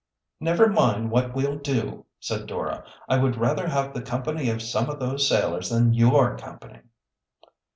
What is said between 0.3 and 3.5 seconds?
"Never mind what we'll do," said Dora. "I would